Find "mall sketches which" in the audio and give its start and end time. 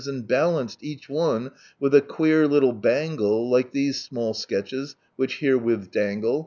4.11-5.41